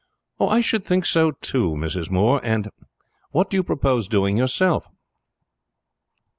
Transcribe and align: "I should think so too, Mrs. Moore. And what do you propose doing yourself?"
"I 0.39 0.61
should 0.61 0.83
think 0.83 1.05
so 1.05 1.29
too, 1.41 1.75
Mrs. 1.75 2.09
Moore. 2.09 2.41
And 2.43 2.69
what 3.29 3.51
do 3.51 3.57
you 3.57 3.61
propose 3.63 4.07
doing 4.07 4.35
yourself?" 4.35 4.87